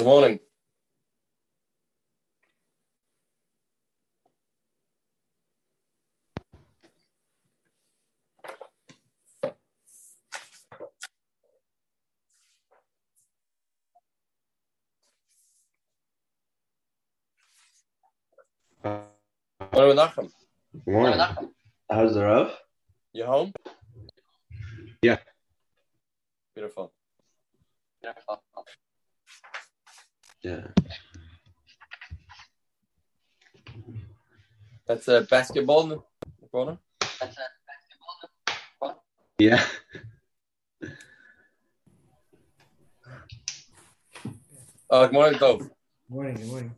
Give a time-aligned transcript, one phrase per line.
[0.00, 0.40] Good morning.
[18.82, 20.30] Morning, Menachem.
[20.72, 21.20] Good morning.
[21.90, 22.56] How's the Rav?
[23.12, 23.52] You home?
[25.02, 25.18] Yeah.
[26.54, 26.90] Beautiful.
[30.42, 30.68] Yeah.
[34.86, 36.78] That's a basketball in the corner.
[39.38, 39.62] Yeah.
[44.90, 45.70] Uh, good morning, Dov.
[46.08, 46.74] Morning, good morning.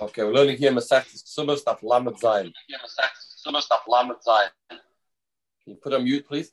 [0.00, 2.52] Okay, we're learning here Masechtas Ksubas Daf Lamed Zayin.
[4.70, 6.52] Can you put on mute, please?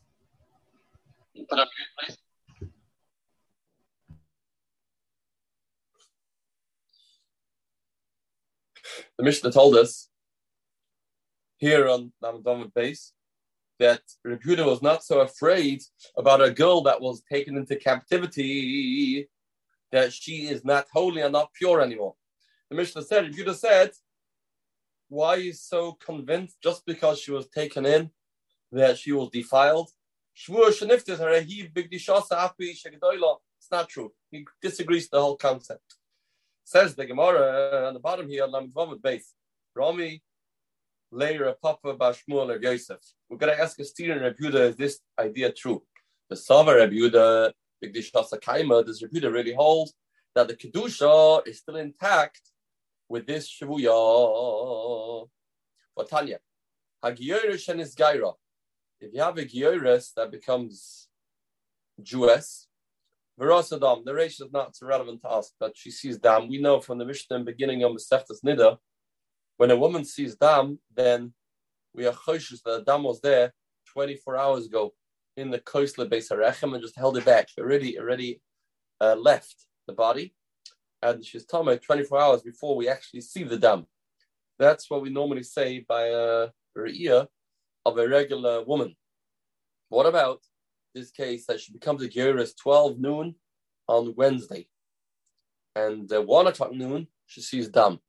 [9.17, 10.09] The Mishnah told us
[11.57, 13.13] here on Lamed base
[13.77, 15.83] that Rebuta was not so afraid
[16.17, 19.29] about a girl that was taken into captivity
[19.91, 22.15] that she is not holy and not pure anymore.
[22.75, 23.91] The Mishnah said, Rebuta said,
[25.07, 28.11] why are you so convinced just because she was taken in
[28.73, 29.89] that she was defiled?
[30.33, 30.49] It's
[33.71, 34.11] not true.
[34.29, 35.95] He disagrees the whole concept.
[36.65, 39.33] Says the Gemara on the bottom here, Lamed Vav base.
[39.73, 40.21] Rami
[41.13, 42.99] later Papa Bashmuel Yosef.
[43.29, 45.81] We're going to ask a student Rebuta, is this idea true?
[46.29, 49.91] The Sava Rebuta, Big Dishasa Kaima, does Rebuta really hold
[50.35, 52.41] that the Kedusha is still intact
[53.09, 55.27] with this Shavuya?
[56.09, 56.39] Tanya,
[57.03, 58.33] Hagiorish and his Gaira.
[58.99, 61.07] If you have a Gioris that becomes
[62.01, 62.67] Jewess,
[63.39, 66.47] Verasadam, the ratio is not relevant to us, but she sees Dam.
[66.47, 68.77] We know from the Mishnah beginning of Masechtas Nida,
[69.57, 71.33] when a woman sees Dam, then
[71.93, 73.53] we are choshes that Dam was there
[73.93, 74.93] 24 hours ago
[75.37, 77.47] in the Koisle Beis Harechem and just held it back.
[77.57, 78.41] Already, already
[79.01, 79.55] uh, left
[79.87, 80.34] the body,
[81.05, 83.85] and she's talking 24 hours before we actually see the Dam.
[84.57, 86.47] That's what we normally say by a
[86.77, 87.27] re'iyah
[87.85, 88.95] of a regular woman.
[89.89, 90.41] What about
[90.93, 93.35] this case that she becomes a Geras 12 noon
[93.87, 94.67] on Wednesday,
[95.75, 97.99] and uh, 1 o'clock noon she sees Dam.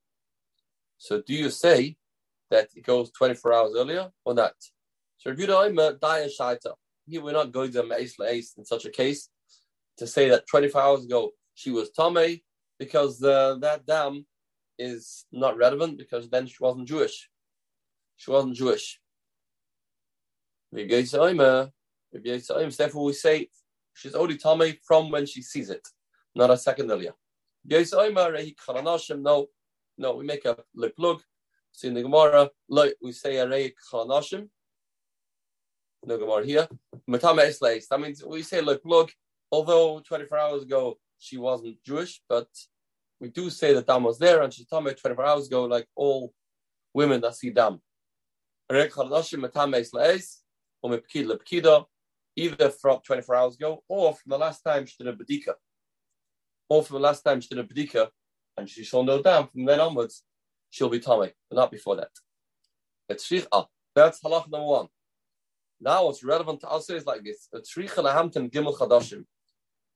[0.97, 1.97] So do you say
[2.51, 4.55] that it goes 24 hours earlier or not?
[5.19, 6.73] So if Rebuta Daya Shaita.
[7.09, 9.29] Here we're not going to Ace Ace in such a case
[9.99, 12.41] to say that 24 hours ago she was Tame
[12.79, 14.27] because uh, that dam
[14.79, 17.29] is not relevant because then she wasn't Jewish.
[18.17, 19.01] She wasn't Jewish.
[22.77, 23.49] Therefore we say
[23.95, 25.87] she's only Tame from when she sees it,
[26.35, 27.15] not a second earlier.
[27.69, 29.47] No,
[29.99, 31.21] no, we make a leplug.
[31.73, 32.51] See in the Gemara,
[33.03, 34.49] we say a rei chanashim.
[36.05, 36.69] No Gemara here.
[37.09, 37.89] Matama esleis.
[37.89, 39.11] That means we say leplug.
[39.51, 42.49] Although 24 hours ago she wasn't Jewish, but
[43.21, 45.87] we do say that Dam was there, and she's talking about 24 hours ago, like
[45.95, 46.33] all
[46.93, 47.81] women that see Dam.
[52.39, 55.55] Either from 24 hours ago or from the last time she did a bedika,
[56.69, 58.09] or from the last time she did a bedika
[58.57, 60.25] and she saw no dam from then onwards,
[60.69, 62.11] she'll be Tommy, but not before that.
[63.09, 63.31] That's
[64.21, 64.89] halach number one.
[65.81, 67.49] Now what's relevant to us is like this.
[67.55, 69.25] A Shricha Lahamtim Gimel Chadashim.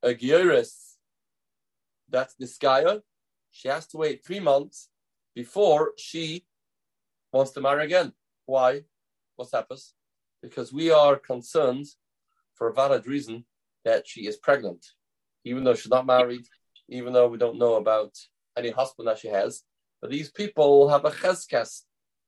[0.02, 0.89] A Gioris,
[2.10, 2.84] that's guy,
[3.50, 4.88] she has to wait three months
[5.34, 6.44] before she
[7.32, 8.12] wants to marry again.
[8.46, 8.82] Why?
[9.36, 9.94] What's happens?
[10.42, 11.86] Because we are concerned
[12.54, 13.44] for a valid reason
[13.84, 14.84] that she is pregnant,
[15.44, 16.46] even though she's not married,
[16.88, 18.12] even though we don't know about
[18.56, 19.62] any husband that she has.
[20.00, 21.82] But these people have a cheskas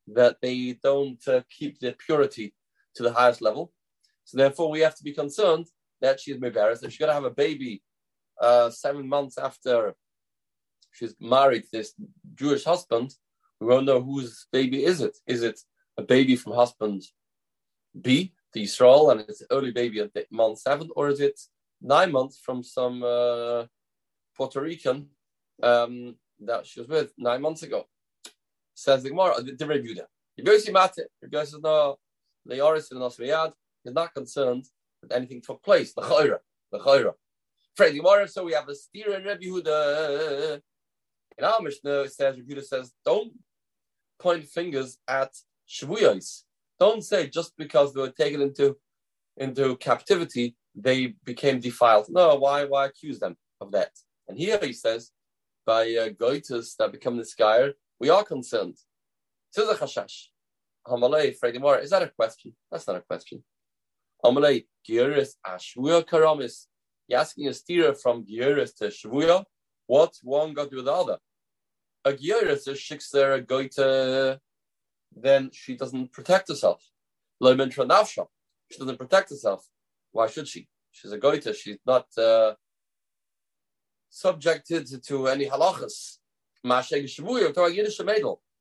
[0.09, 2.55] that they don't uh, keep their purity
[2.95, 3.73] to the highest level.
[4.25, 5.67] So therefore, we have to be concerned
[6.01, 6.85] that she is embarrassed.
[6.85, 7.83] If she's going to have a baby
[8.43, 9.95] uh, seven months after
[10.93, 11.95] she's married this
[12.35, 13.15] Jewish husband,
[13.61, 15.17] we won't know whose baby is it.
[15.27, 15.59] Is it
[15.97, 17.03] a baby from husband
[17.99, 21.41] B, the Israel, and it's early baby at month seven, or is it
[21.81, 23.65] nine months from some uh,
[24.37, 25.09] Puerto Rican
[25.63, 27.87] um, that she was with nine months ago.
[28.75, 30.07] Says the Gemara, the Rebuda.
[30.41, 31.99] Yossi Mate, Yossi says no,
[32.45, 33.53] the Yoris and Osriyad
[33.85, 34.65] is not concerned
[35.03, 35.93] that anything took place.
[35.93, 36.39] The Chayra,
[36.71, 37.13] the Chayra.
[37.77, 40.61] Fred Gemara, so we have a steer and Rebbe Yehuda.
[41.39, 43.33] In our Mishnah, it says Rebuda says, don't
[44.21, 45.33] point fingers at
[45.69, 46.43] Shavuyos.
[46.79, 48.77] Don't say just because they were taken into
[49.39, 52.07] into captivity, they became defiled.
[52.11, 53.91] No, why why accuse them of that?
[54.29, 55.11] And here he says,
[55.65, 58.77] by uh, that become the sky, we are concerned.
[59.57, 59.83] Is that
[62.03, 62.55] a question?
[62.71, 63.43] That's not a question.
[64.25, 66.67] Amalei, Geuris Ashvuya Karamis.
[67.09, 69.45] You're asking a steer from Geuris to Shvuya.
[69.87, 71.19] What's one got to do with the other?
[72.05, 74.39] A Geuris is Shikster, a goita,
[75.15, 76.83] then she doesn't protect herself.
[77.43, 78.27] Loimentra Nafsha.
[78.71, 79.67] She doesn't protect herself.
[80.13, 80.69] Why should she?
[80.91, 81.55] She's a goita.
[81.55, 82.55] She's not uh,
[84.11, 86.19] subjected to any halachas.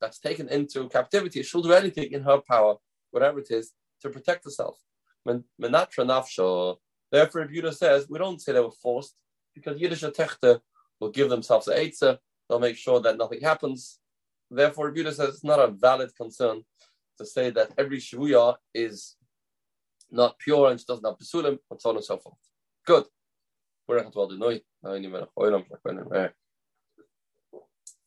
[0.02, 1.44] That's taken into captivity.
[1.44, 2.76] She'll do anything in her power,
[3.12, 4.80] whatever it is, to protect herself.
[5.28, 6.78] Menatra nafsho.
[7.12, 9.16] Therefore, Yehuda says we don't say they were forced
[9.54, 10.62] because Yiddish techte
[11.00, 12.18] will give themselves a eitzah.
[12.48, 14.00] They'll make sure that nothing happens.
[14.50, 16.64] Therefore, Yehuda says it's not a valid concern
[17.18, 19.16] to say that every shvuya is
[20.10, 22.38] not pure and she doesn't have pesulim and so on and so forth.
[22.86, 23.06] Good.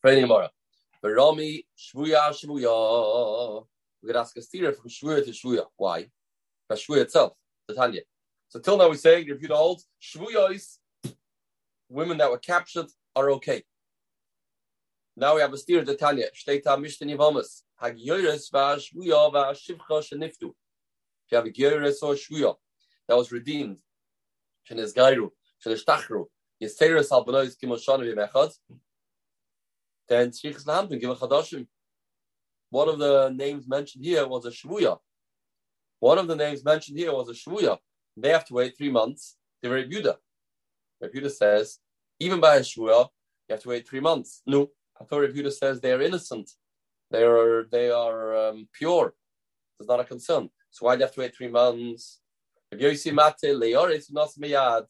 [0.03, 0.49] Training tomorrow.
[1.03, 3.65] Barami shvuya shvuya.
[4.03, 5.65] We could ask a steer from shvuya to shvuya.
[5.77, 6.11] Why?
[6.69, 7.33] Because Shvuya itself,
[7.69, 8.01] the Tanya.
[8.55, 10.79] So till now we say, if you hold Shvuyos,
[11.89, 12.87] women that were captured
[13.17, 13.65] are okay.
[15.17, 16.27] Now we have a steer the Tanya.
[16.33, 17.63] Shteta Mishtani Vomus.
[17.83, 20.53] Hagyoris va Shvuya Shivcha Sheniftu.
[20.53, 22.55] If you have a Gyoris or Shvuya
[23.09, 23.81] that was redeemed,
[24.71, 25.31] Shenes Gairu,
[25.67, 26.27] Shenes Tachru,
[26.63, 28.53] Yeseris Albanois Kimoshanu Vimechad,
[30.09, 31.67] then Tzrichs Lahamdin, give a Chadashim.
[32.71, 34.99] One of the names mentioned here was a Shvuya.
[35.99, 37.79] One of the names mentioned here was a Shvuya.
[38.17, 39.37] They have to wait three months.
[39.63, 40.17] They were Rebuda.
[41.03, 41.79] Rebuda says,
[42.21, 43.09] even by Shvuya,
[43.49, 44.43] you have to wait three months.
[44.47, 46.51] No, I thought Rebuda says they are innocent.
[47.11, 49.15] They are they are um, pure.
[49.79, 50.49] It's not a concern.
[50.71, 52.21] So why do you have to wait three months?
[52.73, 54.87] Rabbi Yossi Mate Leoris Nos Meyad.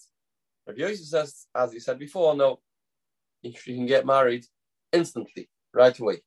[0.66, 2.60] Rabbi Yossi says, as he said before, no,
[3.42, 4.44] you can get married
[4.92, 6.22] instantly, right away.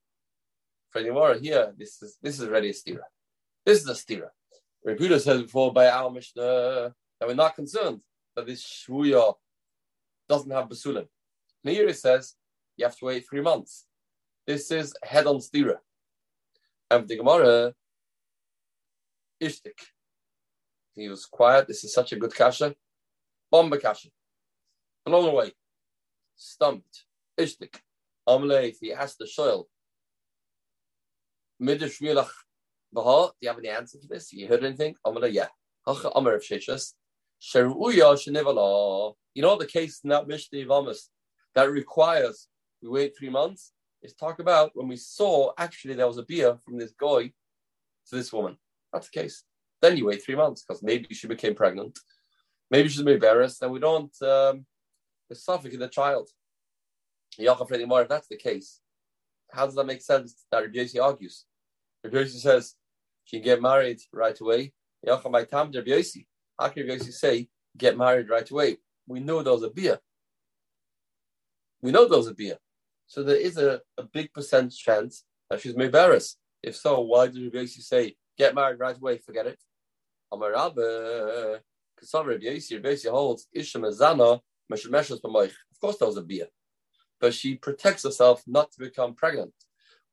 [0.89, 3.05] For anymore here, this is this is already a stira.
[3.65, 4.29] This is a stira.
[4.87, 7.99] Rebuta says before by our Mishnah that we're not concerned
[8.35, 9.33] that this shvuya
[10.29, 11.07] doesn't have basulim.
[11.63, 12.35] Here says
[12.77, 13.85] you have to wait three months.
[14.45, 15.77] This is head on stira.
[16.89, 17.73] And the Gemara,
[19.43, 19.79] Ishtik.
[20.95, 21.67] He was quiet.
[21.67, 22.73] This is such a good kasha.
[23.51, 24.07] Bomba kasha.
[25.05, 25.51] Blown away.
[26.37, 27.03] Stumped.
[27.37, 27.75] Ishtik.
[28.27, 29.67] Amalei, he asked the soil.
[31.61, 32.31] Milach
[33.03, 34.31] do you have any answer to this?
[34.31, 34.95] Have You heard anything?
[35.05, 35.47] Amala, yeah.
[35.85, 36.95] Amar of.
[39.33, 40.97] You know the case in that Mishnah of
[41.53, 42.47] that requires
[42.81, 46.57] we wait three months is talk about when we saw actually there was a beer
[46.63, 47.31] from this guy
[48.07, 48.57] to this woman.
[48.91, 49.43] That's the case.
[49.81, 51.99] Then you wait three months because maybe she became pregnant,
[52.71, 54.65] maybe she's embarrassed, and we don't um,
[55.33, 56.29] suffocate the child.
[57.39, 58.01] Anymore.
[58.01, 58.79] If that's the case,
[59.51, 61.45] how does that make sense that Rabbi argues?
[62.03, 62.75] Rabbi says
[63.27, 64.71] she get married right away.
[65.05, 68.77] How can Rabbi say get married right away?
[69.05, 69.99] We know there was a beer.
[71.81, 72.57] We know there was a beer.
[73.05, 76.35] So there is a, a big percent chance that she's Meberis.
[76.63, 79.17] If so, why did Rabbi say get married right away?
[79.17, 79.59] Forget it.
[80.31, 81.59] Amar Rabbi,
[81.95, 84.39] because some Rabbi Yossi, holds Isha Mezana,
[84.71, 86.47] Of course, there was a beer,
[87.19, 89.53] but she protects herself not to become pregnant.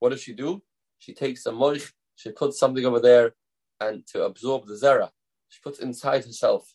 [0.01, 0.63] What does she do?
[1.05, 3.35] she takes a moich, she puts something over there,
[3.81, 5.11] and to absorb the zera,
[5.49, 6.73] she puts inside herself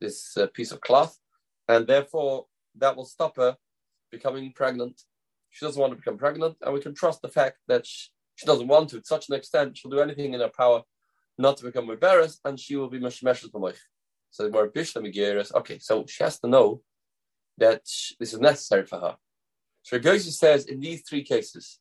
[0.00, 1.18] this uh, piece of cloth,
[1.68, 3.56] and therefore that will stop her
[4.10, 5.02] becoming pregnant.
[5.50, 8.46] She doesn't want to become pregnant, and we can trust the fact that she, she
[8.46, 9.00] doesn't want to.
[9.00, 10.82] To such an extent, she'll do anything in her power
[11.38, 13.78] not to become embarrassed, and she will be Meshmeshes B'moich.
[14.30, 16.82] So more Bishlam Okay, so she has to know
[17.58, 17.82] that
[18.18, 19.16] this is necessary for her.
[19.82, 21.78] So Regosi says in these three cases,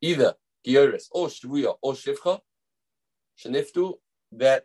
[0.00, 0.34] either
[0.66, 2.40] Gioris oh, or Shvuya or oh, Shivcha,
[3.38, 3.94] Sheniftu,
[4.32, 4.64] that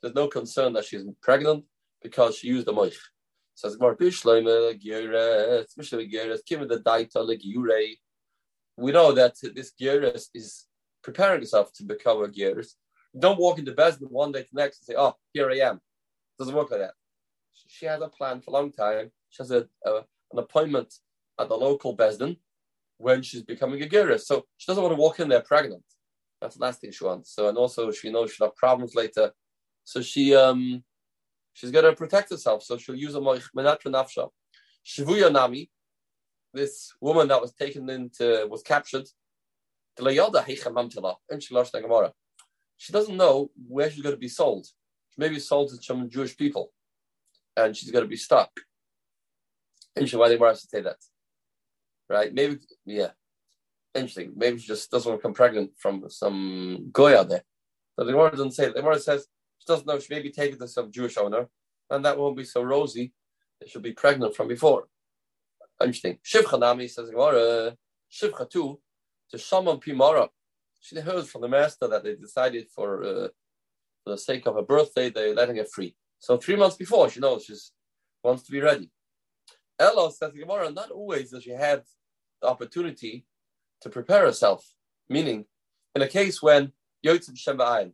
[0.00, 1.64] there's no concern that she's pregnant
[2.02, 2.96] because she used the moich.
[3.54, 7.96] Says more Bishleime Gioris, Bishleime Gioris, Kim the Daita Giure.
[8.76, 10.66] We know that this Gioris is
[11.02, 12.74] preparing herself to become a Gioris.
[13.18, 15.76] Don't walk into Besdin one day to the next and say, "Oh, here I am."
[15.76, 16.94] It doesn't work like that.
[17.68, 19.10] She has a plan for a long time.
[19.28, 20.94] She has a, a an appointment
[21.38, 22.36] at the local Besdin
[23.02, 24.18] when she's becoming a gira.
[24.20, 25.82] So she doesn't want to walk in there pregnant.
[26.40, 27.34] That's the last thing she wants.
[27.34, 29.32] So and also she knows she'll have problems later.
[29.84, 30.84] So she um
[31.52, 32.62] she's gonna protect herself.
[32.62, 34.28] So she'll use a menatra nafsha.
[34.86, 35.70] Shivuya Nami,
[36.54, 39.06] this woman that was taken into was captured.
[42.76, 44.66] She doesn't know where she's going to be sold.
[45.10, 46.72] She may be sold to some Jewish people,
[47.56, 48.50] and she's going to be stuck.
[49.94, 50.96] Interesting why they to say that,
[52.12, 52.32] right?
[52.32, 53.10] Maybe, yeah,
[53.94, 54.32] interesting.
[54.36, 57.42] Maybe she just doesn't want to become pregnant from some goya there.
[57.98, 58.74] So the Gemara doesn't say that.
[58.74, 59.26] The Gemara says
[59.58, 59.98] she doesn't know.
[59.98, 61.48] She may be taken to some Jewish owner,
[61.90, 63.12] and that won't be so rosy.
[63.60, 64.88] That she'll be pregnant from before.
[65.80, 66.18] Interesting.
[66.24, 67.76] Shivcha Nami says Gemara.
[68.12, 68.80] Shivcha too
[69.30, 70.28] to Shaman Pimara.
[70.80, 73.28] She heard from the master that they decided for uh,
[74.04, 75.94] for the sake of her birthday, they're letting her free.
[76.18, 77.54] So three months before, she knows she
[78.22, 78.90] wants to be ready.
[79.78, 81.82] Ella says Gemara, not always does she have
[82.42, 83.24] the opportunity
[83.80, 84.74] to prepare herself.
[85.08, 85.46] Meaning,
[85.94, 86.72] in a case when
[87.04, 87.92] Yotzim Shemba'ayin,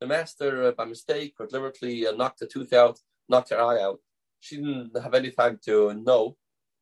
[0.00, 2.98] the master uh, by mistake or deliberately uh, knocked her tooth out,
[3.28, 4.00] knocked her eye out,
[4.40, 6.36] she didn't have any time to know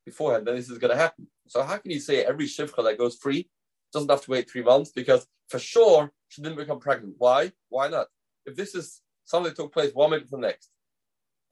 [0.05, 1.27] beforehand that this is going to happen.
[1.47, 3.49] So how can you say every shivcha that goes free
[3.93, 4.91] doesn't have to wait three months?
[4.95, 7.15] Because for sure she didn't become pregnant.
[7.19, 7.53] Why?
[7.69, 8.09] Why not?
[8.47, 10.71] If this is something that took place one minute to the next,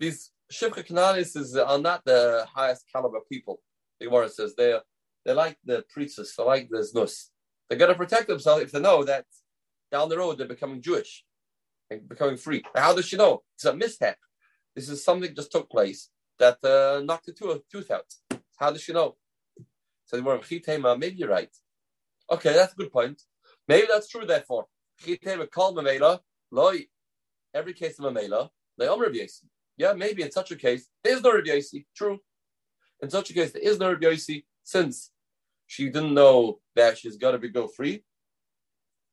[0.01, 3.61] these shivcha kananis are not the highest caliber people.
[4.01, 4.83] The Gemara says they're
[5.25, 7.29] they're like the priests, they're like the znus.
[7.69, 9.25] They're going to protect themselves if they know that
[9.91, 11.25] down the road they're becoming Jewish
[11.91, 12.63] and becoming free.
[12.75, 13.43] How does she know?
[13.55, 14.17] It's a mishap.
[14.75, 18.07] This is something just took place that uh, knocked the tooth, out.
[18.59, 19.17] How does she know?
[20.07, 20.45] So the word
[20.99, 21.55] maybe you're right.
[22.31, 23.23] Okay, that's a good point.
[23.69, 24.27] Maybe that's true.
[24.27, 24.67] Therefore,
[27.55, 28.51] every case of a mela,
[29.77, 31.61] Yeah, maybe in such a case there is no Rabbi
[31.97, 32.19] True.
[33.01, 34.17] In such a case there is no Rabbi
[34.63, 35.12] since
[35.73, 38.05] she didn't know that she's got to be go free,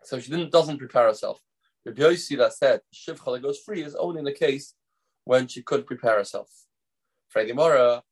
[0.03, 1.39] so she didn't doesn't prepare herself.
[1.85, 4.73] Rabbi that said shivcha that goes free is only in the case
[5.23, 6.49] when she could prepare herself.
[7.29, 8.03] For Gemara,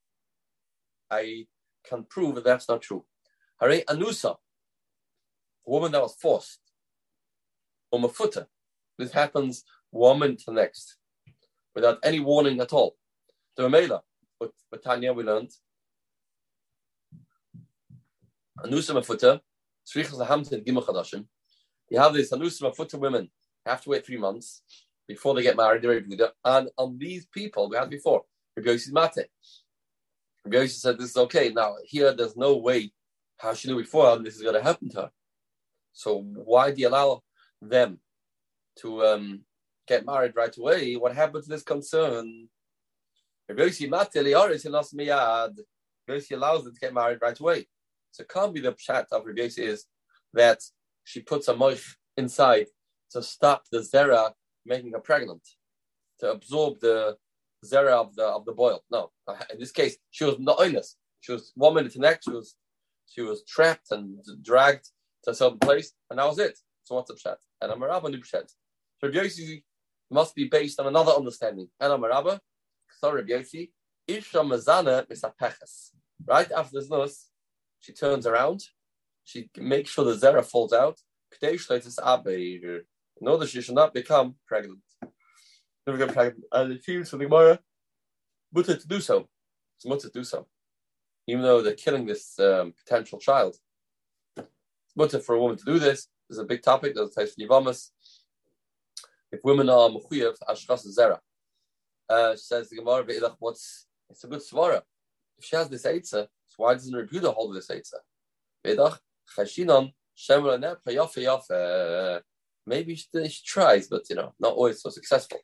[1.12, 1.48] I
[1.90, 3.04] can prove that that's not true.
[3.60, 6.62] Hare anusa, a woman that was forced,
[7.94, 8.48] umafuta.
[8.98, 10.96] This happens one minute to the next,
[11.76, 12.96] without any warning at all.
[13.58, 14.00] The Ramela,
[14.40, 15.52] but Tanya we learned
[18.64, 19.40] Anusim Afuta,
[19.86, 21.26] Tzrichas Lahamtin Gimel Chadashim.
[21.90, 23.30] You have these Anusim Afuta women
[23.66, 24.62] have to wait three months
[25.08, 25.86] before they get married.
[26.44, 28.24] And on these people, we had before,
[28.56, 29.28] Rabbi Yossi Mate.
[30.46, 31.50] Rabbi Yossi said this is okay.
[31.50, 32.92] Now, here, there's no way
[33.38, 35.12] how she knew before this is going to happen to her.
[35.94, 37.24] So why do you allow
[37.62, 38.00] them
[38.80, 39.42] to um,
[39.88, 40.96] get married right away?
[40.96, 42.50] What happened to this concern?
[43.50, 43.88] Rabbi Yossi
[46.36, 47.68] allows them to get married right away.
[48.18, 49.86] So it can't be the pshat of Rabbi is
[50.34, 50.60] that
[51.04, 52.66] she puts a moif inside
[53.12, 54.32] to stop the zera
[54.66, 55.44] making her pregnant,
[56.20, 57.16] to absorb the
[57.64, 58.84] zera of the of the boil.
[58.90, 59.12] No,
[59.54, 60.98] in this case, she was not honest.
[61.20, 62.26] She was one minute to next.
[62.26, 62.56] She was
[63.08, 64.90] she was trapped and dragged
[65.26, 66.58] to a certain place, and that was it.
[66.86, 67.38] So what's the pshat?
[67.62, 68.52] And I'm a rabbi pshat.
[69.00, 69.60] So Rabbi
[70.10, 71.68] must be based on another understanding.
[71.80, 72.38] And I'm a rabbi.
[73.00, 73.68] Sorry, Rabbi
[74.08, 75.92] Isha mazana misapeches.
[76.26, 77.27] Right after this nus,
[77.80, 78.64] she turns around,
[79.24, 81.00] she makes sure the zera falls out,
[81.42, 84.80] in order she should not become pregnant.
[85.86, 86.46] Never get pregnant.
[86.52, 87.60] And it seems for the Gemara,
[88.56, 89.28] to do so.
[89.76, 90.48] It's mutter to do so.
[91.28, 93.56] Even though they're killing this um, potential child.
[95.00, 96.08] It's for a woman to do this.
[96.28, 96.96] This is a big topic.
[96.96, 97.90] There's a taste Yivamas.
[99.32, 101.20] If women are mechuyev, ashkas zera.
[102.10, 103.06] Uh, says the Gemara,
[103.40, 104.82] what's it's a good svara.
[105.38, 108.02] If she has this eitzah, so why doesn't Yehuda hold this Eitzah?
[108.66, 108.98] Vedach.
[112.66, 115.40] Maybe she, she tries, but you know, not always so successful.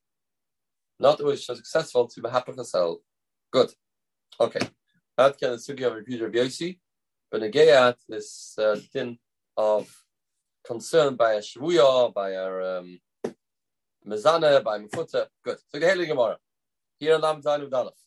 [0.99, 2.99] Not always so successful to be happy herself.
[3.51, 3.71] Good.
[4.39, 4.59] Okay.
[5.17, 6.79] That can sugi of Rabbi Rabbi Yossi,
[7.31, 7.41] but
[8.09, 9.19] this uh, din
[9.55, 9.87] of
[10.65, 12.99] concern by a shvuya, by a um,
[14.07, 15.27] mezana, by a mefuta.
[15.43, 15.57] Good.
[15.67, 16.37] So Geheli Gemara.
[16.99, 18.02] Here in Lam Zayin Udalef.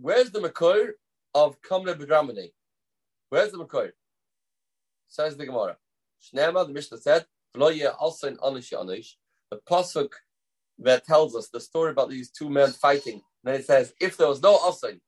[0.00, 0.92] Where's the Makor
[1.34, 2.52] of Kamre Begramane?
[3.28, 3.90] Where's the Makor?
[5.08, 5.76] Says the Gemara.
[6.22, 9.14] Shnema, the Mishnah said, Vloye also in Anish Anish,
[9.50, 10.12] the Pasuk
[10.78, 13.20] that tells us the story about these two men fighting.
[13.44, 15.00] Then it says, if there was no Asin,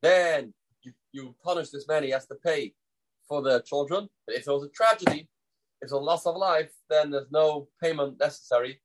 [0.00, 2.74] then you, you punish this man, he has to pay
[3.28, 4.08] for the children.
[4.26, 5.28] But if there was a tragedy,
[5.80, 8.80] if it's a loss of life, then there's no payment necessary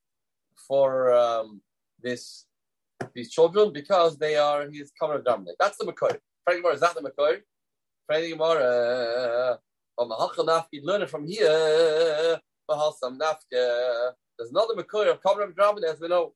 [0.67, 1.61] for um,
[2.01, 2.46] this
[3.13, 5.57] these children because they are his common dominant.
[5.59, 6.17] That's the Makor.
[6.43, 7.39] Frank is that the Makor?
[8.05, 9.57] Frank Gemara, uh,
[10.01, 12.39] on the Hachanafki, learn it from here.
[12.69, 13.53] Mahasam Nafka.
[13.53, 16.33] Uh, there's another Makor of common dominant, as we know.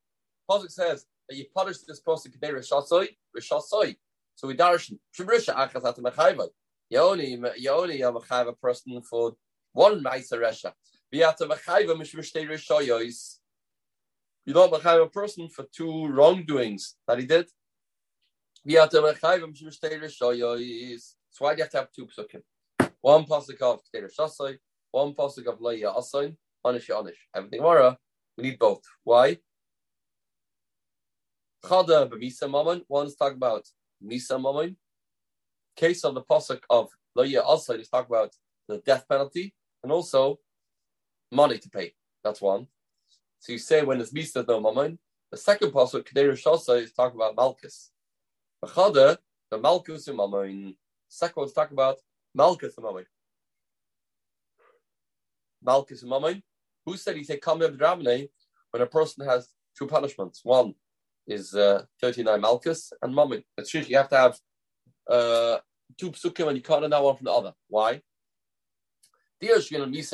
[0.50, 3.96] Posik says that you punish this person today, Rishasoi, Rishasoi.
[4.36, 6.48] So we darshan, Shibrisha Achas at Mechaiva.
[6.89, 9.34] You only, you only um, have a person for
[9.74, 10.74] one Maisa Resha.
[14.45, 17.48] You don't have a person for two wrongdoings that he did.
[18.68, 18.89] So
[21.39, 22.42] why you have to have two psukim?
[23.01, 24.57] One pasuk of Kedar Shasai,
[24.92, 26.35] one pasuk of Loya Asain,
[26.66, 27.18] Anish Anish.
[27.35, 27.98] Everything Mara,
[28.37, 28.83] we need both.
[29.03, 29.37] Why?
[31.63, 32.83] Chada b'misa mammon.
[32.87, 33.68] One is talking about
[34.03, 34.77] misa mammon.
[35.75, 38.35] Case of the pasuk of Loya Asain is talking about
[38.68, 40.39] the death penalty and also
[41.31, 41.94] money to pay.
[42.24, 42.68] That's one.
[43.42, 45.00] So you say when it's misa no mammon.
[45.32, 47.90] The second pasuk Kedar Shasai is talking about Malchus.
[48.64, 49.18] Chada
[49.50, 50.75] the Malchus mammon.
[51.10, 51.98] Second one's talking about
[52.36, 53.06] Malchus and Mammon.
[55.64, 56.44] Malchus and Mammon.
[56.86, 58.30] Who said he said Kameh Dramane
[58.70, 60.42] when a person has two punishments?
[60.44, 60.75] One
[61.27, 63.44] is uh, 39 Malchus and Mammon.
[63.58, 64.38] It's true, you have to have
[65.10, 65.58] uh,
[65.98, 67.54] two psukim and you can't know one from the other.
[67.68, 68.01] Why?
[69.42, 70.14] If you only have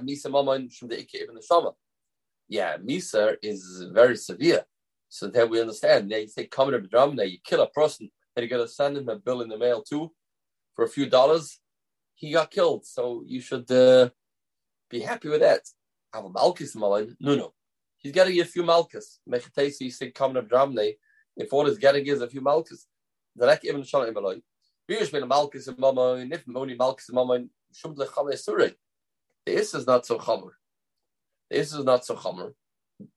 [0.00, 1.70] Misa Mammon from the Ikea in the summer.
[2.48, 4.64] Yeah, Misa is very severe.
[5.08, 6.08] So then we understand.
[6.08, 9.08] Now you say Kameh Dramane, you kill a person, and you got to send him
[9.08, 10.10] a bill in the mail too
[10.78, 11.58] for a few dollars,
[12.14, 12.86] he got killed.
[12.86, 14.10] So you should uh,
[14.88, 15.62] be happy with that.
[16.14, 17.16] Have a Malchus Malin?
[17.18, 17.52] No, no.
[17.96, 19.18] He's getting a few Malchus.
[19.28, 20.92] Mechatesi said common of Dramne.
[21.36, 22.86] If all he's getting is a few Malchus,
[23.34, 24.40] the rek even Shalom Eloy.
[24.88, 27.40] Biush bin Malchus and Mama, and if only Malchus and Mama,
[27.72, 28.70] Shum le Chame Sure.
[29.44, 30.16] This is not so
[31.50, 32.52] This is not so chomer.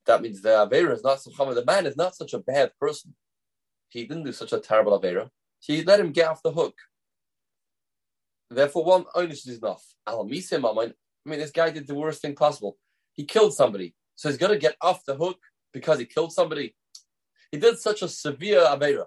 [0.05, 1.55] That means the Avera is not so chomer.
[1.55, 3.15] The man is not such a bad person.
[3.89, 5.29] He didn't do such a terrible Avera.
[5.59, 6.75] He let him get off the hook.
[8.49, 9.83] Therefore, one onus is enough.
[10.07, 10.65] Al misim
[11.25, 12.77] I mean, this guy did the worst thing possible.
[13.13, 13.95] He killed somebody.
[14.15, 15.39] So he's going to get off the hook
[15.73, 16.75] because he killed somebody.
[17.51, 19.05] He did such a severe Avera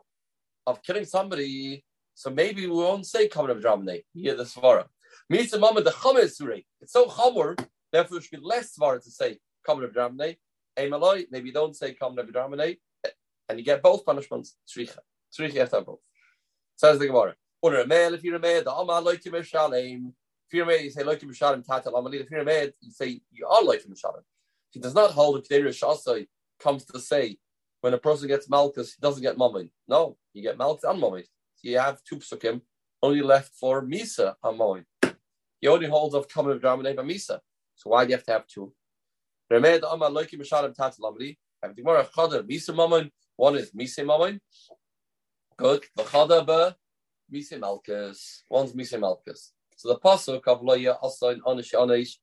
[0.67, 1.85] of killing somebody.
[2.15, 4.05] So maybe we won't say Kamen of Dramane.
[4.13, 4.87] Here, the Svara.
[5.33, 6.65] Misim Maman, the Chamer.
[6.81, 7.59] It's so Chamer,
[7.95, 10.37] therefore, it should be less Svara to say of Dramane.
[10.79, 12.79] Emaloi, maybe you don't say of Dramane.
[13.49, 14.57] And you get both punishments.
[14.69, 14.99] Tzricha.
[15.33, 16.01] Tzricha, you have to have both.
[16.77, 17.35] Says the Gemara.
[17.63, 20.15] Or a male, if you're a male, the Amal like him Shalem.
[20.47, 22.21] If you're a male, you say like him Shalem, Tata Amalil.
[22.21, 24.23] If you're a male, you say you are like him Shalem.
[24.71, 26.27] He does not hold the Kedera Shasai
[26.59, 27.39] comes to say
[27.81, 29.71] when a person gets Malchus, he doesn't get Mammon.
[29.87, 31.25] No, you get Malchus and Mammon.
[31.57, 32.61] So you have two psukim,
[33.03, 34.85] only left for Misa and.
[35.61, 37.41] He only holds of common of Dramane by Misa.
[37.75, 38.73] So why do you have to have two?
[39.51, 39.73] Have the
[41.77, 43.11] Gemara Chada Misa Mammon.
[43.37, 44.41] One is Misa Mammon.
[45.57, 45.85] Good.
[45.97, 46.75] The Chada
[47.31, 48.43] Mise Malkus.
[48.49, 49.51] One's Mise Malkus.
[49.77, 52.17] So the pasuk of Loya also in Onish Onish,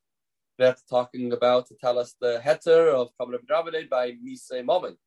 [0.58, 4.98] that's talking about to tell us the heter of Kabbalah Dravide by Mise Mammon.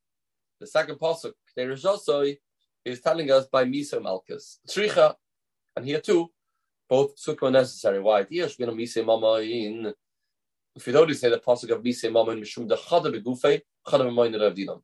[0.59, 2.37] The second pasuk, Derejosoi,
[2.83, 4.59] is telling us by Mise Malkus.
[4.69, 5.15] Tricha,
[5.75, 6.29] and here too,
[6.87, 7.99] both sukkah necessary.
[7.99, 8.25] Why?
[10.75, 14.39] If you don't say the pasuk of Mise Mammon, Mishum the Chada Begufe, Chada B'Moyin
[14.41, 14.81] Rav Dinam.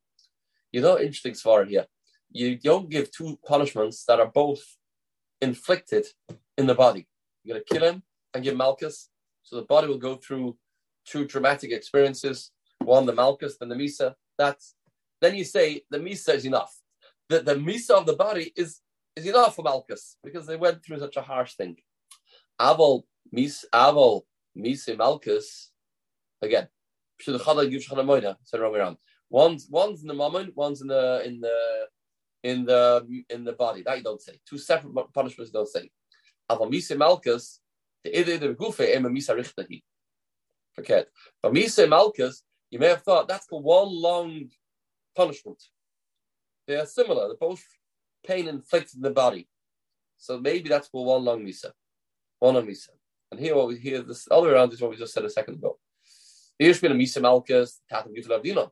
[0.72, 1.86] You know, interesting svar here.
[2.32, 4.64] You don't give two punishments that are both
[5.42, 6.06] inflicted
[6.58, 7.08] in the body.
[7.44, 9.10] You're going to kill him and give Malchus.
[9.44, 10.58] So the body will go through
[11.06, 12.52] two dramatic experiences.
[12.80, 14.16] One, the Malchus, then the Misa.
[14.38, 14.76] That's
[15.20, 16.76] then you say the Misa is enough.
[17.30, 18.80] The, the Misa of the body is,
[19.16, 21.78] is enough for Malchus because they went through such a harsh thing.
[22.60, 24.22] Aval, Mis, Aval,
[24.58, 25.71] Misa, Malchus,
[26.42, 26.68] again.
[27.20, 28.98] Said wrong way around.
[29.30, 31.88] One's one's in the moment, one's in the in the
[32.44, 33.84] in the in the body.
[33.84, 34.40] That you don't say.
[34.48, 35.90] Two separate punishments you don't say.
[36.50, 37.62] Avamisa Malchus,
[38.04, 39.84] the either the gufe ema misa richtahi.
[40.74, 41.08] Forget.
[41.46, 44.50] Misa Malchus, you may have thought that's the one long
[45.16, 45.62] punishment.
[46.68, 47.28] They are similar.
[47.28, 47.64] They're both
[48.26, 49.48] pain inflicted in the body.
[50.18, 51.72] So maybe that's for one long misa,
[52.40, 52.90] one long misa.
[53.32, 55.30] And here, what we hear this other way around is what we just said a
[55.30, 55.80] second ago.
[56.62, 58.70] Here's been a misa Malchus, tatam gifel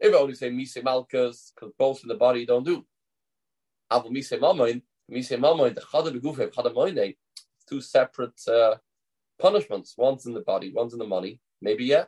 [0.00, 2.84] If I only say misa Malchus, because both in the body don't do.
[3.92, 7.16] Aval Mise Mamoin, Mise Mamoin, the Chada Begufe, Chada Moine,
[7.68, 8.74] two separate uh,
[9.38, 9.94] punishments.
[9.96, 11.38] One's in the body, one's in the money.
[11.62, 12.06] Maybe, yeah.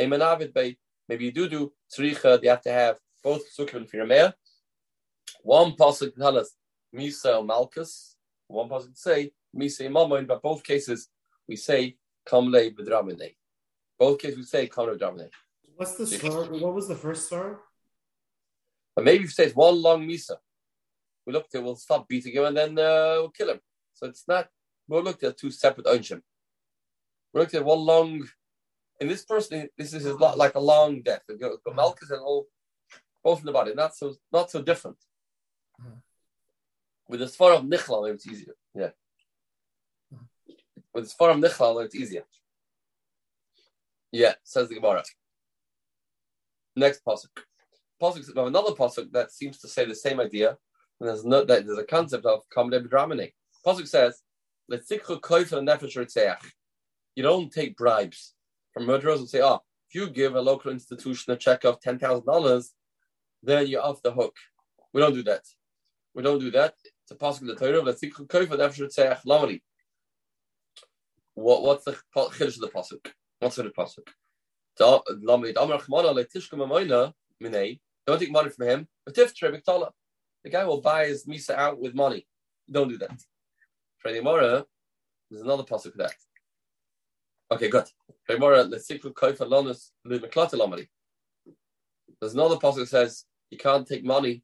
[0.00, 4.32] Eman Bay, maybe you do do Tzricha, you have to have both Sukkim your mayor.
[5.42, 6.56] One pasuk tell us
[6.96, 8.16] Misa Malchus,
[8.48, 11.10] one pasuk say Misa Mamoin, but both cases
[11.46, 13.34] we say Kamle Bedramine.
[14.04, 15.30] Both cases we say Kamle Bedramine.
[15.76, 16.44] What's the star?
[16.44, 17.60] What was the first star?
[18.94, 20.36] But maybe if you say it's one long Misa,
[21.24, 23.60] we looked at it, we'll stop beating him and then uh, we'll kill him.
[23.94, 24.48] So it's not
[24.86, 26.20] we'll looked at two separate unshim.
[27.32, 28.28] We looked at one long
[29.00, 31.22] in this person this is lot like a long death.
[31.74, 32.46] Malchus and all
[33.22, 34.98] both in the body, not so not so different.
[35.80, 36.00] Mm-hmm.
[37.08, 38.54] With the svar of Nichla, it's easier.
[38.74, 38.90] Yeah.
[40.92, 42.24] With the Sfar of Nichlal, it's easier.
[44.14, 45.02] Yeah, says the Gemara.
[46.76, 47.36] Next pasuk.
[48.00, 50.56] Pasuk we have another pasuk that seems to say the same idea.
[51.00, 53.32] And there's no that there's a concept of kameh b'dramine.
[53.66, 54.22] Pasuk says,
[54.68, 56.38] "Let's nefesh ah,
[57.16, 58.34] You don't take bribes
[58.72, 61.98] from murderers and say, "Oh, if you give a local institution a check of ten
[61.98, 62.72] thousand dollars,
[63.42, 64.36] then you're off the hook."
[64.92, 65.42] We don't do that.
[66.14, 66.74] We don't do that.
[67.02, 67.82] It's a pasuk in the Torah.
[67.82, 69.60] Let's nefesh ah, lamali.
[71.34, 73.12] What what's the chiddush of the pasuk?
[73.44, 74.08] What's the pasuk?
[74.78, 75.04] Don't
[78.18, 78.88] take money from him.
[79.06, 82.26] The guy will buy his misa out with money.
[82.70, 83.22] Don't do that.
[83.98, 84.64] Friday Mora,
[85.30, 86.14] there's another pasuk for that.
[87.50, 87.84] Okay, good.
[88.24, 89.92] Friday Mora, koifa lonus.
[90.04, 90.22] There's
[92.34, 94.42] another pasuk that says you can't take money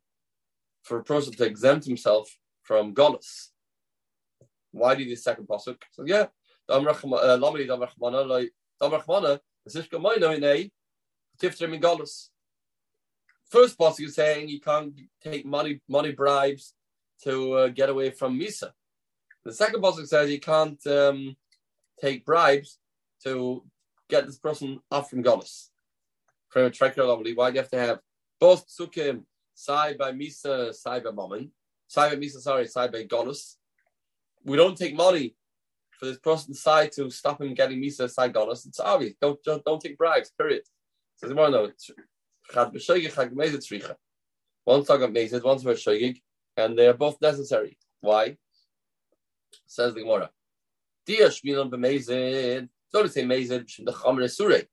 [0.82, 3.48] for a person to exempt himself from golus.
[4.72, 5.78] Why do this second pasuk?
[5.92, 6.26] So yeah,
[13.50, 16.74] First part is saying you can't take money money bribes
[17.24, 18.70] to uh, get away from Misa.
[19.44, 21.36] The second pasuk says you can't um,
[22.00, 22.78] take bribes
[23.24, 23.64] to
[24.08, 25.68] get this person off from Golis.
[26.48, 27.98] From a tracker lovely, why do you have to have
[28.38, 31.50] both psukim side by Misa, side by Mammon,
[31.86, 33.56] side by Misa, sorry, side by Golis?
[34.44, 35.34] We don't take money
[36.00, 39.12] for this person side to stop him getting Misa side Gonos, it's obvious.
[39.20, 40.62] Don't, don't, take bribes, period.
[41.16, 41.70] So the more no,
[42.52, 43.94] Chad B'Shoigig, Chad Gemezit Tzricha.
[44.64, 46.20] One's Mezid, one's
[46.56, 47.76] and they are both necessary.
[48.00, 48.38] Why?
[49.66, 50.30] Says the Gemara.
[51.04, 52.68] Dia Shminon b'Mezid.
[52.88, 54.66] So to say Mezid, the Chomer Surei.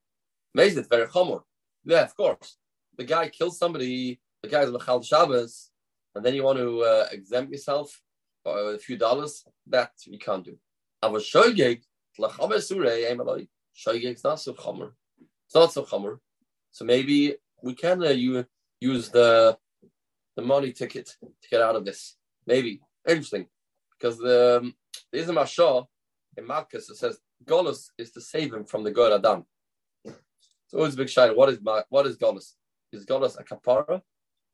[0.56, 1.42] Mezid, very Chomer.
[1.84, 2.56] Yeah, of course.
[2.96, 5.70] The guy kills somebody, the guy's Mechal Shabbos,
[6.14, 8.00] and then you want to uh, exempt yourself
[8.42, 10.58] for a few dollars, that you can't do.
[11.02, 14.92] Lachamer Surei, Emaloi, Shoigeg's not so chomer.
[15.46, 16.18] It's not so chomer.
[16.70, 18.44] So maybe we can uh, you,
[18.80, 19.56] use the
[20.36, 22.16] the money ticket to get out of this.
[22.46, 22.80] Maybe.
[23.06, 23.46] Interesting.
[23.98, 24.74] Because the um,
[25.12, 25.86] there is a Mashah
[26.36, 29.44] in Malchus that says Golos is to save him from the God Adam.
[30.04, 31.34] So It's always a big shine.
[31.34, 31.58] What is
[31.88, 32.54] what is Golos?
[32.92, 34.02] Is Golos a kapara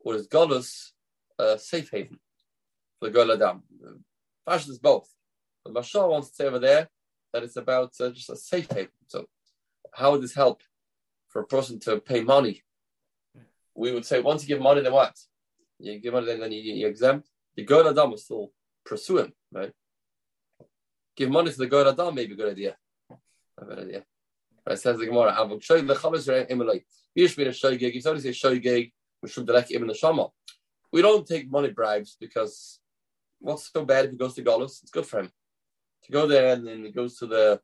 [0.01, 0.93] or is Golos
[1.39, 2.19] a safe haven
[2.99, 3.63] for the God Adam?
[4.47, 5.09] Fashion is both.
[5.65, 6.89] The Mashal wants to say over there
[7.33, 8.91] that it's about uh, just a safe haven.
[9.09, 9.27] So,
[9.93, 10.63] how would this help
[11.29, 12.63] for a person to pay money?
[13.75, 15.17] We would say once you give money, then what?
[15.79, 17.29] You give money, then you, you exempt.
[17.57, 18.53] The God Adam will still
[18.85, 19.73] pursue him, right?
[21.17, 22.77] Give money to the God Adam, maybe a good idea.
[23.59, 24.05] A good idea.
[24.67, 26.85] Right, says the Gemara, Avok Shoy Lechamas Emelai.
[27.19, 27.95] Yish Bin Shoygeg.
[27.95, 28.93] You only say Shoygeg,
[29.25, 30.29] Mishum Delek Ibn Shama.
[30.93, 32.81] We don't take money bribes because
[33.41, 34.83] what's so bad if he goes to Golos?
[34.83, 35.31] It's good for him
[36.05, 37.61] to go there and then he goes to the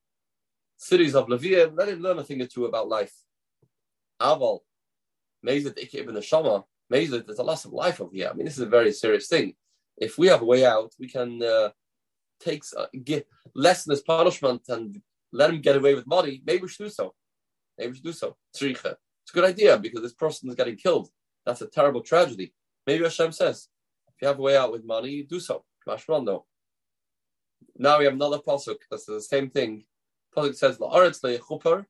[0.76, 3.12] cities of Levia, let him learn a thing or two about life.
[4.20, 4.60] Aval,
[5.46, 8.30] Mazet Ibn Shama, Mazet, there's a loss of life over here.
[8.30, 9.54] I mean, this is a very serious thing.
[9.96, 11.70] If we have a way out, we can uh,
[12.40, 15.00] take uh, get lessen his punishment and
[15.32, 16.42] let him get away with money.
[16.46, 17.14] Maybe we should do so.
[17.78, 18.36] Maybe we should do so.
[18.56, 18.96] Tzricha.
[19.22, 21.10] It's a good idea because this person is getting killed.
[21.44, 22.54] That's a terrible tragedy.
[22.86, 23.68] Maybe Hashem says,
[24.08, 25.64] if you have a way out with money, do so.
[25.86, 26.46] Mashman though.
[27.76, 29.84] Now we have another pasuk that's the same thing.
[30.36, 31.86] Pasuk says, "La'aretz le'chuper."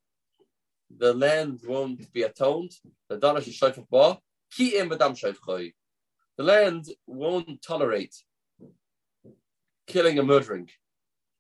[0.97, 2.73] The land won't be atoned.
[3.09, 4.19] The danash is ba.
[4.53, 5.73] Ki im The
[6.39, 8.17] land won't tolerate
[9.87, 10.69] killing and murdering,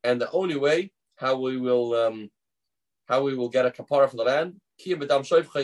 [0.05, 2.31] and the only way how we will um,
[3.09, 5.03] how we will get a kapara for the land ki im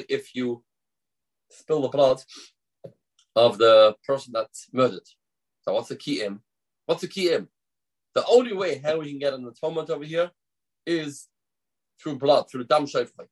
[0.09, 0.63] if you
[1.51, 2.21] spill the blood
[3.35, 5.07] of the person that's murdered.
[5.63, 6.43] So what's the key im?
[6.87, 7.49] What's the key im?
[8.17, 10.31] The only way how we can get an atonement over here
[10.87, 11.29] is
[12.01, 13.27] through blood, through dam shofli.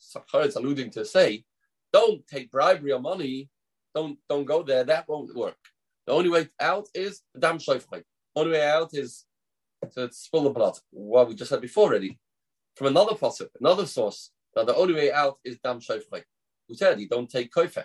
[0.00, 1.44] Sachar is alluding to say,
[1.92, 3.50] don't take bribery or money,
[3.94, 5.58] don't don't go there, that won't work.
[6.06, 8.02] The only way out is dam shofli.
[8.34, 9.26] Only way out is
[9.96, 10.78] to spill the blood.
[10.90, 12.18] What we just said before already.
[12.74, 16.22] From another fossil, another source, that the only way out is dam shofli.
[16.68, 17.84] Who said you don't take kofe.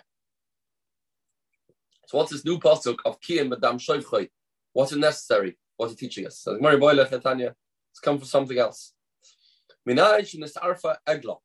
[2.06, 4.30] So what's this new pasuk of kiyim dam shofli?
[4.78, 5.58] What's necessary?
[5.76, 6.46] What's it teaching us?
[6.46, 8.92] It's come for something else.
[9.88, 10.32] Minaj
[11.08, 11.36] Egla.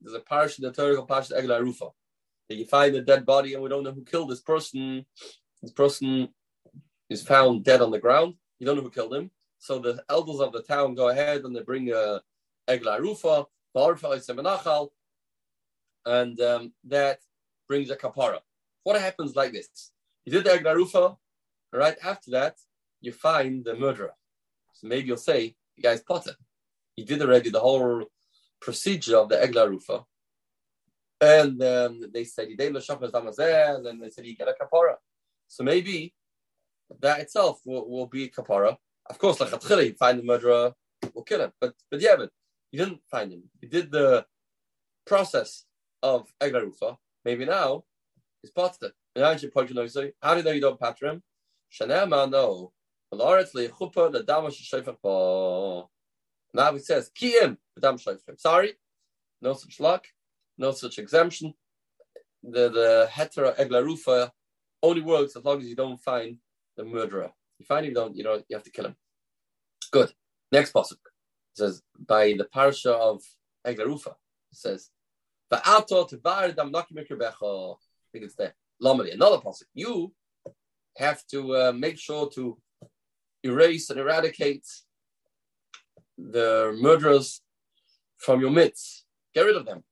[0.00, 1.90] There's a parish in the Torah called Parish Egla Rufa.
[2.48, 5.06] That you find a dead body and we don't know who killed this person.
[5.62, 6.30] This person
[7.08, 8.34] is found dead on the ground.
[8.58, 9.30] You don't know who killed him.
[9.60, 12.20] So the elders of the town go ahead and they bring a
[12.68, 13.46] Egla Rufa,
[16.04, 17.20] and um, that
[17.68, 18.40] brings a kapara.
[18.82, 19.92] What happens like this?
[20.24, 21.16] You did the Egla Rufa,
[21.72, 22.56] right after that,
[23.02, 24.14] you find the murderer.
[24.72, 26.34] So maybe you'll say, the guy's potter.
[26.96, 28.04] He did already the whole
[28.60, 30.04] procedure of the Egla Rufa.
[31.20, 34.94] And um, they said, he did and then they said, he get a kapara.
[35.48, 36.14] So maybe
[37.00, 38.76] that itself will, will be kapara.
[39.10, 40.72] Of course, like you find the murderer,
[41.12, 41.52] we'll kill him.
[41.60, 42.30] But but yeah, but
[42.70, 43.42] you didn't find him.
[43.60, 44.24] You did the
[45.06, 45.64] process
[46.02, 46.96] of Egla Rufa.
[47.24, 47.84] Maybe now
[48.40, 48.92] he's potter.
[49.14, 51.22] How do you know you don't patter him?
[51.70, 52.72] Shanema, no.
[53.14, 53.34] Now
[56.74, 57.58] it says, Kiyim,
[58.38, 58.72] Sorry,
[59.42, 60.06] no such luck,
[60.56, 61.52] no such exemption.
[62.42, 64.30] The the hetera eglarufa
[64.82, 66.38] only works as long as you don't find
[66.76, 67.30] the murderer.
[67.58, 68.96] You find him, don't, you know, you have to kill him.
[69.90, 70.12] Good.
[70.50, 70.96] Next pasuk
[71.52, 73.22] says by the parasha of
[73.66, 74.14] eglarufa.
[74.52, 74.90] It says,
[75.52, 77.04] "Va'ato tevar dam nakim I
[78.10, 78.54] think it's there.
[78.82, 79.12] Lamali.
[79.12, 79.64] Another pasuk.
[79.74, 80.14] You
[80.96, 82.58] have to uh, make sure to
[83.42, 84.66] erase and eradicate
[86.16, 87.40] the murderers
[88.18, 89.04] from your midst.
[89.34, 89.82] Get rid of them.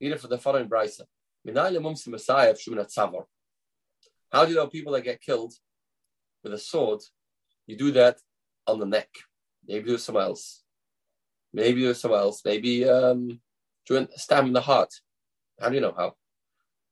[0.00, 1.02] Either for the following brisa.
[4.32, 5.52] How do you know people that get killed
[6.42, 7.00] with a sword?
[7.66, 8.18] You do that
[8.66, 9.08] on the neck.
[9.66, 10.62] Maybe do somewhere else.
[11.52, 12.42] Maybe do somewhere else.
[12.44, 13.40] Maybe um,
[14.16, 14.94] stab in the heart.
[15.60, 16.14] How do you know how?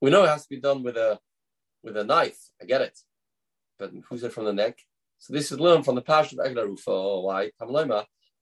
[0.01, 1.19] We know it has to be done with a
[1.83, 2.39] with a knife.
[2.61, 2.99] I get it
[3.81, 4.79] but who's it from the neck?
[5.19, 6.91] So this is learned from the parsha of Egla Rufa.
[6.91, 7.51] Oh, why?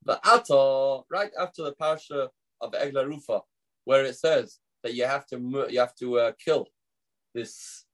[0.05, 2.27] The Ato, right after the parsha
[2.61, 3.41] of Eglarufa,
[3.85, 6.67] where it says that you have to you have to uh, kill
[7.33, 7.85] this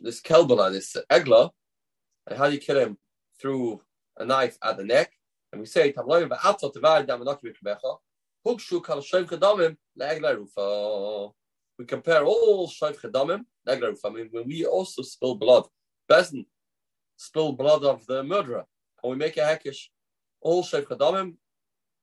[0.00, 1.50] this kelbala, this Egla,
[2.26, 2.96] and how do you kill him
[3.40, 3.80] through
[4.16, 5.12] a knife at the neck?
[5.52, 7.40] And we say Tamloim Ato Tevar Damanok
[8.46, 11.34] Hugshu Kal Shem Kadamim LeEgla Rufa.
[11.78, 14.08] We compare all Shav Chadamim, Egla Rufa.
[14.08, 15.64] I mean, when we also spill blood,
[16.10, 16.44] Bezin
[17.18, 18.64] spill blood of the murderer.
[19.02, 19.88] And we make a hekish,
[20.40, 21.34] all Sheikh Chadamim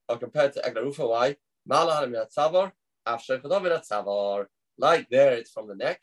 [0.08, 1.10] are compared to Eglarufa.
[1.10, 1.38] Why?
[1.68, 2.72] Malahanim Yatzavar,
[3.06, 4.46] Af Sheikh Chadamim Yatzavar.
[4.78, 6.02] Like there, it's from the neck.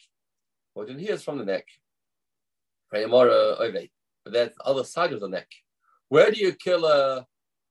[0.74, 1.66] But in here, it's from the neck.
[2.90, 5.48] But that's the other side of the neck.
[6.08, 7.24] Where do you kill uh,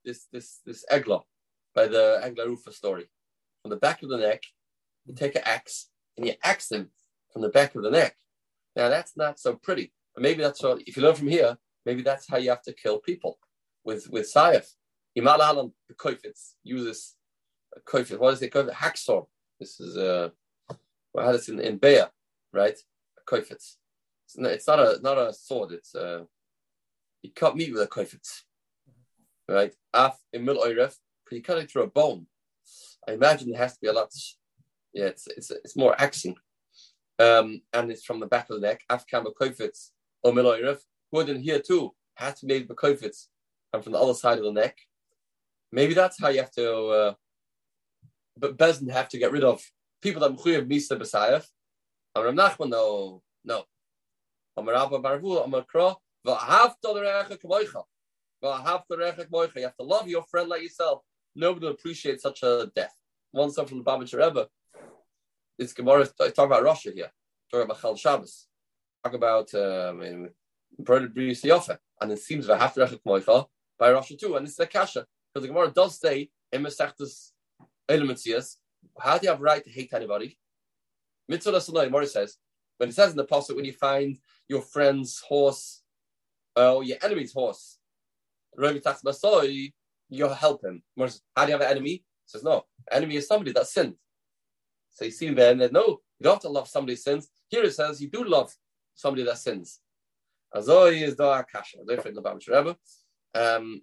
[0.05, 1.21] this this this egla
[1.73, 3.09] by the Eglarufa story?
[3.61, 4.43] From the back of the neck,
[5.05, 6.89] you take an axe and you axe him
[7.31, 8.15] from the back of the neck.
[8.75, 9.91] Now that's not so pretty.
[10.17, 12.99] Maybe that's what, if you learn from here, maybe that's how you have to kill
[12.99, 13.39] people
[13.83, 14.65] with with sayef.
[15.17, 17.15] Imal Alam, the koifitz uses
[17.85, 18.19] koifitz.
[18.19, 18.69] What is it called?
[18.69, 19.25] Hacksaw.
[19.59, 20.29] This is uh,
[21.13, 22.09] well, had this in in Beya,
[22.53, 22.77] right?
[23.27, 23.75] Koifitz.
[24.25, 25.71] It's not, it's not a not a sword.
[25.71, 26.23] It's uh,
[27.21, 28.41] you cut meat with a koifitz,
[29.47, 29.73] right?
[29.93, 30.95] Af in mil oiref,
[31.31, 32.27] you cut it through a bone.
[33.07, 34.11] I imagine there has to be a lot.
[34.93, 36.35] Yeah, it's it's it's more axing,
[37.19, 38.81] um, and it's from the back of the neck.
[38.89, 39.91] Af kama koifitz
[40.23, 40.79] or Miloirif,
[41.11, 43.27] wood in here too has to be made bekofitz
[43.73, 44.77] and from the other side of the neck.
[45.71, 46.85] Maybe that's how you have to.
[46.87, 47.13] Uh,
[48.37, 49.61] but Bezdin have to get rid of
[50.01, 51.45] people that mchuyev misa b'sayef.
[52.15, 53.63] And Ram Nachman, no, no.
[54.57, 55.95] Amar Abba Barvu, Amar Kro,
[56.27, 57.83] v'ahavta l'recha k'moicha.
[58.43, 59.55] V'ahavta l'recha k'moicha.
[59.55, 61.01] You have to love your friend like yourself.
[61.35, 62.93] Nobody will appreciate such a death.
[63.31, 64.47] One son from the Babich Rebbe.
[65.57, 67.11] It's Gemara talk about Russia here.
[67.49, 68.47] Talk about Chal Shabbos
[69.03, 70.29] about um,
[70.79, 75.71] briefly offer and it seems by Russia too, and is a kasha because the Gemara
[75.71, 77.31] does say in Masechtas
[77.89, 78.57] Elimitzias,
[78.99, 80.37] how do you have right to hate anybody?
[81.27, 82.37] Mitzvah Gemara says
[82.77, 85.83] when it says in the apostle when you find your friend's horse
[86.57, 87.77] uh, or your enemy's horse,
[88.57, 90.83] you help him.
[90.97, 91.91] How do you have an enemy?
[91.91, 93.95] He says no, enemy is somebody that sinned.
[94.91, 97.29] So you see there, and no, you don't have to love somebody's sins.
[97.47, 98.53] Here it says you do love
[99.01, 99.79] somebody that sins.
[100.55, 101.77] Azoi is the kasha.
[101.87, 102.75] Different about Rebbe.
[103.33, 103.81] Um,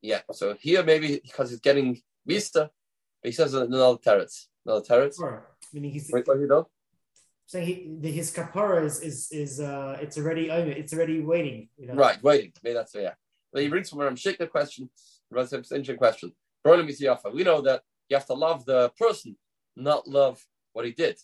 [0.00, 0.22] yeah.
[0.32, 2.70] So here maybe because he's getting vista,
[3.22, 4.46] he says another teretz.
[4.64, 5.16] Another teretz.
[5.72, 6.64] Meaning he's Wait, what he does?
[7.46, 11.68] saying he, his kapara is is is uh it's already over, it's already waiting.
[11.78, 11.94] You know?
[11.94, 12.52] Right, waiting.
[12.62, 13.14] Maybe that's yeah.
[13.52, 14.90] But he brings from where I'm shaking the question.
[15.34, 16.32] It's an interesting question.
[16.64, 19.36] We know that you have to love the person,
[19.76, 21.18] not love what he did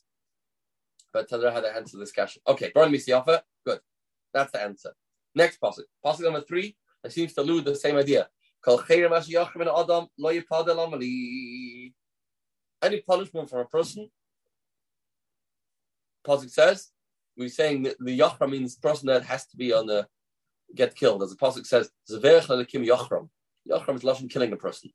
[1.14, 2.42] but tell her how to answer this question.
[2.46, 3.78] Okay, Brian Misiafa, good.
[4.34, 4.92] That's the answer.
[5.34, 5.86] Next passage.
[6.04, 8.28] Passage number three, it seems to allude the same idea.
[12.82, 14.10] Any punishment from a person,
[16.26, 16.90] Pasuk says,
[17.36, 20.06] we're saying that the Yachram means person that has to be on the
[20.74, 21.22] get killed.
[21.22, 23.28] As the Pasuk says, Yachram.
[23.70, 24.90] Yachram is lashon killing a person.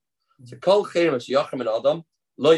[0.45, 2.03] So Kol Adam,
[2.37, 2.57] Lo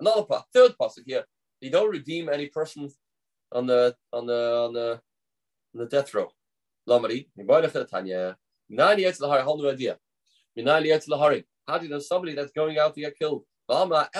[0.00, 1.24] Another part, third Pasuk here,
[1.60, 2.88] you don't redeem any person
[3.52, 5.00] on the on the on the
[5.74, 6.28] on the death row.
[6.88, 7.28] Lamari,
[7.90, 8.36] Tanya,
[8.70, 9.98] Minani Yetz Lahari, whole new idea.
[10.58, 11.44] Minani Yetz Lahari.
[11.68, 13.44] How do you know somebody that's going out to get killed?
[13.68, 14.12] I want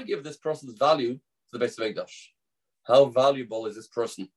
[0.00, 1.20] to give this person's value to
[1.52, 2.32] the base of English.
[2.86, 4.28] How valuable is this person?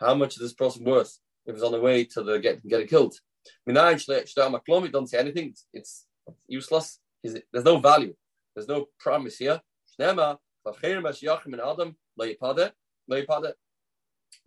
[0.00, 2.88] How much is this person worth if he's on the way to the get getting
[2.88, 3.14] killed?
[3.66, 5.54] Don't say anything.
[5.72, 6.06] It's
[6.48, 6.98] useless.
[7.22, 8.14] There's no value.
[8.54, 9.60] There's no promise here.
[9.98, 11.96] Shnema, V'cheir Mashiachim and Adam.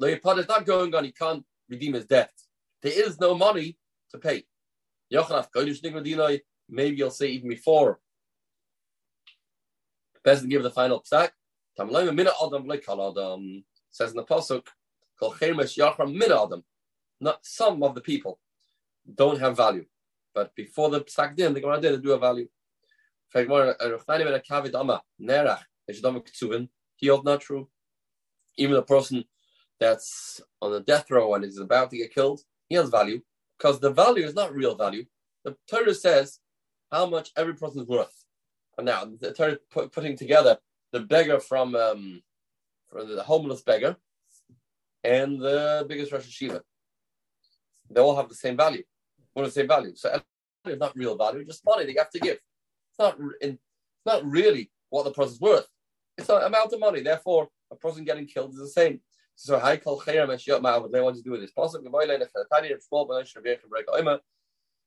[0.01, 2.31] Le'ipade is not going on, he can't redeem his debt.
[2.81, 3.77] There is no money
[4.12, 4.45] to pay.
[5.13, 7.99] Yochanaf, Kodesh maybe you'll say even before.
[10.25, 11.29] To give the final psak.
[11.79, 14.67] Adam adam says in the pasuk,
[15.19, 16.63] Kol adam.
[17.19, 18.39] Not some of the people
[19.15, 19.86] don't have value,
[20.36, 22.49] but before the psak din, the Gemara did do a value.
[26.99, 27.69] Healed, not true.
[28.57, 29.23] Even a person
[29.79, 33.21] that's on a death row and is about to get killed, he has value
[33.57, 35.05] because the value is not real value.
[35.43, 36.39] The Torah says
[36.91, 38.25] how much every person is worth.
[38.77, 40.57] And now the Torah put, putting together
[40.91, 42.21] the beggar from um,
[42.89, 43.97] from the homeless beggar
[45.03, 46.61] and the biggest Rosh Yeshiva.
[47.89, 48.83] They all have the same value.
[49.35, 49.95] Is the same value?
[49.95, 50.19] So
[50.65, 52.37] it's not real value, just money they have to give.
[52.99, 53.57] Not it's
[54.05, 55.67] not really what the person's worth.
[56.17, 57.01] It's an amount of money.
[57.01, 59.01] Therefore, a person getting killed is the same.
[59.36, 60.91] So I call Chayram and Shiat Ma'avad.
[60.91, 61.51] They want to do with this.
[61.57, 64.19] Oima.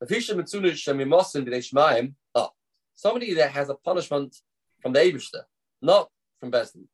[0.03, 2.51] Shemimosin Ah,
[2.95, 4.37] somebody that has a punishment
[4.81, 5.43] from the Abishter,
[5.83, 6.09] not
[6.41, 6.85] from Besdin.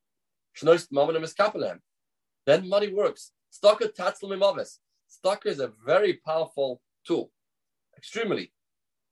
[0.60, 1.78] Shnois Mamanim is Kapelem.
[2.46, 3.30] Then money works.
[3.52, 4.78] Stocker Tatzl Mimovis.
[5.08, 7.30] Stocker is a very powerful tool.
[7.96, 8.52] Extremely.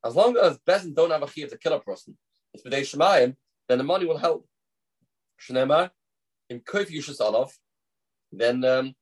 [0.05, 2.17] As long as Besdin don't have a chiv to kill a person,
[2.53, 3.37] it's B'Dei Shemayim,
[3.69, 4.47] then the money will help.
[5.41, 5.91] Shnemar,
[6.51, 7.53] in Koif Yushas Olav,
[8.31, 8.95] then um,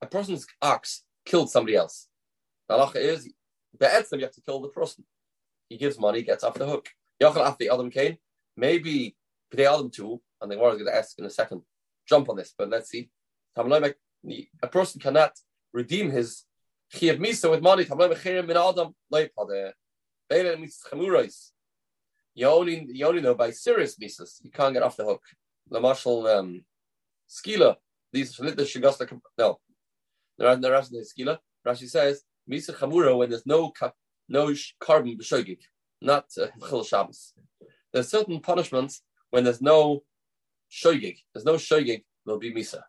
[0.00, 2.08] a person's ox killed somebody else.
[2.68, 3.32] The halacha is
[3.78, 5.04] be'etzem you have to kill the person.
[5.68, 6.88] He gives money, gets off the hook.
[7.20, 8.16] After the Adam came,
[8.56, 9.16] maybe
[9.50, 11.62] they Adam too, and the Gemara is going to ask in a second.
[12.08, 13.10] Jump on this, but let's see.
[13.56, 15.32] A person cannot
[15.72, 16.44] redeem his
[16.94, 17.84] chiyav misa with money.
[20.30, 20.60] You
[22.46, 24.42] only you only know by serious misas.
[24.42, 25.22] You can't get off the hook.
[25.70, 26.64] The marshal um,
[27.28, 27.76] skila
[28.12, 29.58] these the shigasta no
[30.36, 33.72] the of the skila Rashi says misa chamura when there's no
[34.28, 34.48] no
[34.80, 35.58] korban b'shogig
[36.00, 37.34] not uh, chil Shabbos.
[37.92, 40.04] There's certain punishments when there's no
[40.70, 41.18] shogig.
[41.34, 42.04] There's no shogig.
[42.24, 42.82] There'll be misa.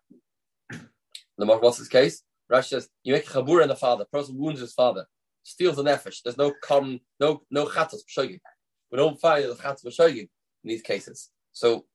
[1.38, 2.22] The what's his case?
[2.52, 4.06] Rashi says you make chabura in the father.
[4.12, 5.06] person wounds his father,
[5.44, 6.22] steals the nefesh.
[6.24, 8.40] There's no korban, no no chatos b'shogig.
[8.92, 10.30] We don't find the chatos b'shogig in
[10.64, 11.30] these cases.
[11.52, 11.86] So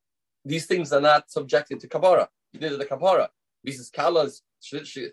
[0.45, 3.29] these things are not subjected to kapara he did the kapara.
[3.67, 3.91] Mrs.
[3.91, 4.41] Kalos,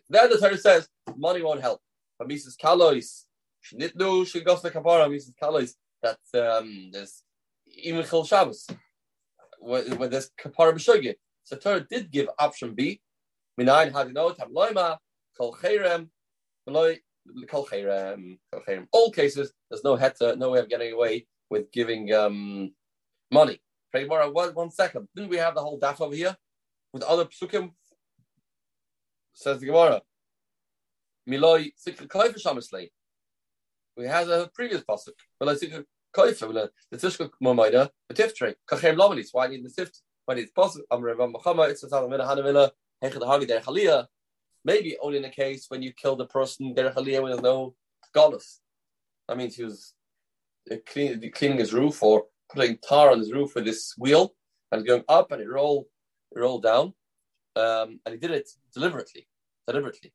[0.10, 1.82] there the Torah says money won't help.
[2.18, 2.56] But Mrs.
[2.56, 3.24] Kalos,
[3.60, 5.34] she goes to the kapara, Mrs.
[5.42, 5.74] Kalos,
[6.04, 7.24] that um, there's
[7.68, 8.68] even Chil Shabbos,
[9.60, 11.16] when, when there's kapara b'shogig.
[11.44, 13.02] So Torah did give option B.
[13.60, 14.98] Minayin had you know tabloima
[15.38, 16.10] kol cherem
[17.48, 18.38] cherem.
[18.92, 22.74] All cases, there's no heter, no way of getting away with giving um,
[23.32, 23.62] money.
[23.94, 25.08] One, one second.
[25.16, 26.36] Didn't we have the whole daf over here?
[26.94, 27.72] with other psukim,
[29.34, 30.02] says the Gemara.
[31.30, 32.90] Miloi koifa shamislei.
[33.96, 35.14] We have a previous pasuk.
[35.42, 36.70] Miloi koifa.
[36.92, 39.30] The tishka momaida the tiftre kachem lomelis.
[39.32, 40.02] Why need the tift?
[40.34, 41.72] It's possible, I'm Rav Muhammad.
[41.72, 42.72] It's a talamina hanamila
[43.04, 44.08] hechad hagi der chaliyah.
[44.64, 47.76] Maybe only in a case when you kill the person chaliyah when there's no
[48.16, 48.60] galus.
[49.28, 49.94] That means he was
[50.72, 54.34] uh, cleaning, his roof or putting tar on his roof with this wheel
[54.72, 55.86] and going up and it rolled
[56.34, 56.94] rolled down,
[57.56, 59.28] um, and he did it deliberately,
[59.68, 60.14] deliberately.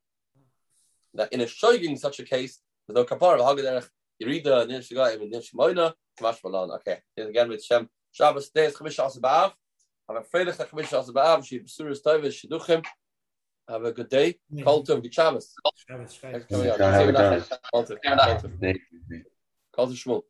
[1.13, 3.87] That in a shoyging such a case, there's no kapara.
[4.19, 6.71] You read the Nin Shigayim and Kamash Malon.
[6.71, 9.53] Okay, and again with Shem Shabbos Day is Chamish Asabav.
[10.09, 11.45] Have a Freitag Chamish Asabav.
[11.45, 12.83] She Besuras Tovis Shiduchim.
[13.69, 14.39] Have a good day.
[14.63, 15.01] Call to him.
[15.01, 15.53] Good Shabbos.
[15.87, 16.13] Shabbos.
[16.13, 17.49] Shabbos.
[19.73, 20.23] Call to Shmuel.